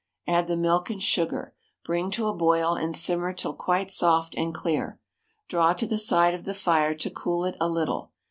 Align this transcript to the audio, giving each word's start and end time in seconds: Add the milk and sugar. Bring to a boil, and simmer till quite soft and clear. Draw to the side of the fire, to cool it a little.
Add 0.25 0.47
the 0.47 0.57
milk 0.57 0.89
and 0.89 0.99
sugar. 0.99 1.53
Bring 1.85 2.09
to 2.09 2.25
a 2.27 2.33
boil, 2.33 2.73
and 2.73 2.95
simmer 2.95 3.33
till 3.33 3.53
quite 3.53 3.91
soft 3.91 4.33
and 4.35 4.51
clear. 4.51 4.97
Draw 5.47 5.73
to 5.73 5.85
the 5.85 5.99
side 5.99 6.33
of 6.33 6.43
the 6.43 6.55
fire, 6.55 6.95
to 6.95 7.11
cool 7.11 7.45
it 7.45 7.53
a 7.61 7.69
little. 7.69 8.09